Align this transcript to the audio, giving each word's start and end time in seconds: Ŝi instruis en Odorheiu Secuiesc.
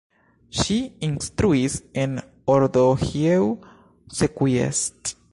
Ŝi 0.59 0.75
instruis 1.07 1.75
en 2.03 2.15
Odorheiu 2.53 3.45
Secuiesc. 4.21 5.13